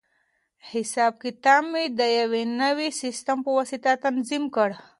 [0.71, 4.69] حساب کتاب مې د یوې نوې سیسټم په واسطه تنظیم کړ.